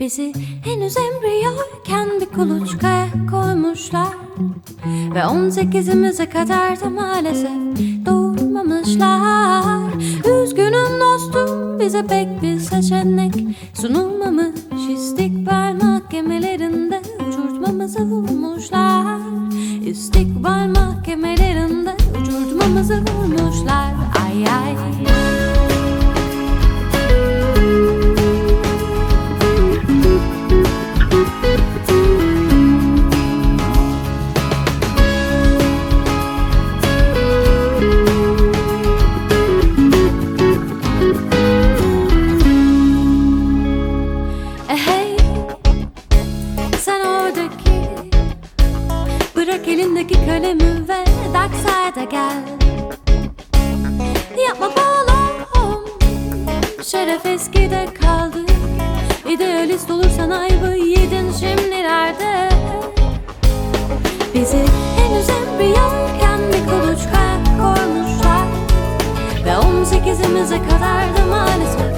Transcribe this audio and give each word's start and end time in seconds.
Bizi 0.00 0.32
henüz 0.64 0.94
embriyoyken 0.96 2.20
bir 2.20 2.26
kuluçkaya 2.26 3.08
koymuşlar. 3.30 4.08
Ve 5.14 5.18
18'imize 5.18 6.30
kadar 6.30 6.80
da 6.80 6.90
maalesef 6.90 7.50
doğurmamışlar 8.06 9.94
Üzgünüm 10.42 11.00
dostum 11.00 11.78
bize 11.80 12.06
pek 12.06 12.42
bir 12.42 12.58
seçenek 12.58 13.34
sunulmamış. 13.74 14.60
İstikbal 14.94 15.74
mahkemelerinde 15.82 17.02
uçurtmamızı 17.28 18.00
vurmuşlar 18.00 18.33
Bırak 49.54 49.68
elindeki 49.68 50.14
kalemi 50.14 50.88
ve 50.88 51.04
dark 51.34 51.54
side'a 51.54 52.04
gel. 52.04 52.42
Yapma 54.48 54.70
balon 54.76 55.86
Şeref 56.82 57.26
eskide 57.26 57.86
kaldı. 58.00 58.38
İdealist 59.30 59.90
olursan 59.90 60.30
ayvı 60.30 60.76
yedin 60.76 61.32
şimdilerde 61.32 62.48
Bizi 64.34 64.64
henüz 64.96 65.28
embriyoyken 65.28 66.40
bir 66.48 66.70
kuluçkaya 66.70 67.44
koymuşlar 67.44 68.46
Ve 69.44 69.50
18'imize 69.50 70.68
kadar 70.68 71.16
da 71.16 71.26
maalesef 71.30 71.93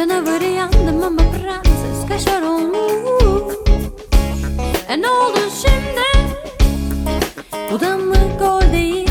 Canavarı 0.00 0.44
yandım 0.44 1.02
ama 1.02 1.22
prenses 1.22 2.08
kaşar 2.08 2.42
olmuş. 2.42 3.54
E 4.88 5.02
ne 5.02 5.08
oldu 5.08 5.38
şimdi? 5.62 6.36
Bu 7.72 7.80
da 7.80 7.96
mı 7.96 8.14
gol 8.38 8.72
değil? 8.72 9.10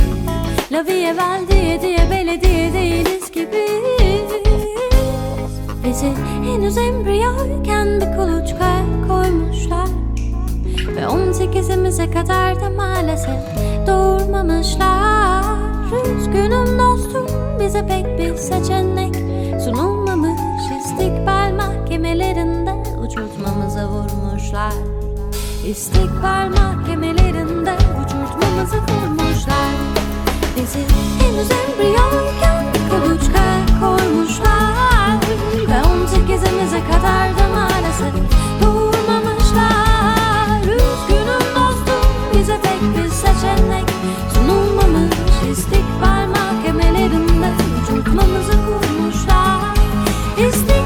La 0.72 0.86
vie 0.86 1.16
diye 1.50 1.82
diye 1.82 2.12
belediye 2.12 2.74
değiliz 2.74 3.32
ki 3.32 3.50
biz 3.54 4.32
Bizi 5.84 6.14
henüz 6.44 6.78
embriyoyken 6.78 8.02
bir 8.02 8.18
kuluçkaya 8.18 8.86
koymuşlar. 9.08 9.90
Ve 10.96 11.02
18'imize 11.02 12.14
kadar 12.14 12.62
da 12.62 12.70
maalesef 12.70 13.40
doğurmamışlar. 13.88 15.44
Üzgünüm 16.18 16.80
dostum 16.80 17.28
bize 17.60 17.88
pek 17.88 18.20
bir 18.20 18.36
seçenek 18.36 19.09
kurmuşlar. 24.50 24.74
İstikbal 25.68 26.50
mahkemelerinde 26.50 27.74
uçurtmamızı 28.02 28.78
kurmuşlar. 28.78 29.74
Bizi 30.56 30.80
henüz 31.20 31.52
embriyoyken 31.52 32.66
kabuçka 32.90 33.46
koymuşlar. 33.82 35.18
Ve 35.54 35.80
18'imize 35.82 36.82
kadar 36.92 37.38
da 37.38 37.48
maalesef 37.56 38.14
doğurmamışlar 38.64 40.62
Üzgünüm 40.62 41.46
dostum 41.56 42.12
bize 42.34 42.58
tek 42.62 42.82
bir 42.98 43.10
seçenek 43.10 43.90
sunulmamış. 44.34 45.16
İstikbal 45.52 46.28
mahkemelerinde 46.28 47.52
uçurtmamızı 47.84 48.52
kurmuşlar. 48.52 49.76
İstikbal 50.38 50.79